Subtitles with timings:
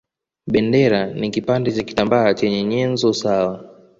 [0.51, 3.65] Bendera ni kipande cha kitambaa chenye nyenzo sawa